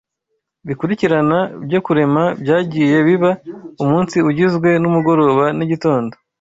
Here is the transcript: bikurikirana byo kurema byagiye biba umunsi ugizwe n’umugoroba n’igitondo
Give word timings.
bikurikirana 0.67 1.39
byo 1.65 1.79
kurema 1.85 2.23
byagiye 2.41 2.97
biba 3.07 3.31
umunsi 3.83 4.15
ugizwe 4.29 4.69
n’umugoroba 4.81 5.45
n’igitondo 5.57 6.13